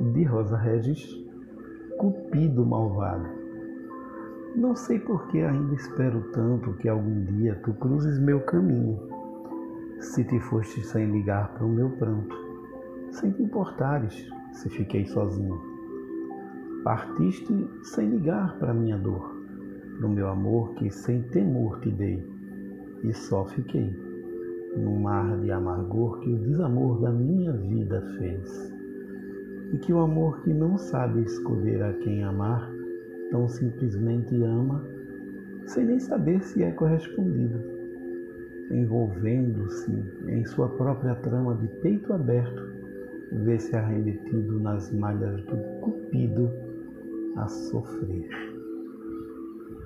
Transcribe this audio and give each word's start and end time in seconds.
de 0.00 0.22
Rosa 0.24 0.56
Regis, 0.56 1.08
Cupido 1.98 2.64
Malvado. 2.64 3.26
Não 4.54 4.74
sei 4.74 4.98
por 5.00 5.26
que 5.28 5.40
ainda 5.40 5.74
espero 5.74 6.20
tanto 6.32 6.72
que 6.74 6.88
algum 6.88 7.24
dia 7.24 7.56
tu 7.64 7.72
cruzes 7.74 8.18
meu 8.18 8.40
caminho, 8.40 8.98
se 10.00 10.24
te 10.24 10.38
foste 10.40 10.84
sem 10.86 11.10
ligar 11.10 11.52
para 11.52 11.66
o 11.66 11.68
meu 11.68 11.90
pranto, 11.90 12.34
sem 13.10 13.32
te 13.32 13.42
importares 13.42 14.30
se 14.52 14.68
fiquei 14.70 15.04
sozinho. 15.06 15.60
Partiste 16.84 17.68
sem 17.82 18.08
ligar 18.08 18.56
para 18.58 18.72
minha 18.72 18.96
dor, 18.96 19.36
pro 19.98 20.08
meu 20.08 20.28
amor 20.28 20.74
que 20.74 20.90
sem 20.90 21.22
temor 21.22 21.80
te 21.80 21.90
dei, 21.90 22.24
e 23.02 23.12
só 23.12 23.44
fiquei 23.46 23.92
num 24.76 25.00
mar 25.00 25.36
de 25.38 25.50
amargor 25.50 26.20
que 26.20 26.30
o 26.30 26.38
desamor 26.38 27.00
da 27.00 27.10
minha 27.10 27.52
vida 27.52 28.00
fez 28.16 28.77
e 29.72 29.78
que 29.78 29.92
o 29.92 29.98
amor 29.98 30.40
que 30.42 30.52
não 30.52 30.78
sabe 30.78 31.22
escolher 31.22 31.82
a 31.82 31.92
quem 31.94 32.24
amar, 32.24 32.70
tão 33.30 33.48
simplesmente 33.48 34.34
ama, 34.42 34.84
sem 35.66 35.84
nem 35.84 35.98
saber 35.98 36.42
se 36.42 36.62
é 36.62 36.70
correspondido, 36.70 37.58
envolvendo-se 38.70 39.92
em 40.28 40.44
sua 40.46 40.68
própria 40.68 41.14
trama 41.16 41.54
de 41.56 41.68
peito 41.80 42.12
aberto, 42.12 42.62
vê-se 43.32 43.76
arremetido 43.76 44.58
nas 44.60 44.90
malhas 44.92 45.42
do 45.42 45.56
cupido 45.80 46.50
a 47.36 47.46
sofrer. 47.46 48.28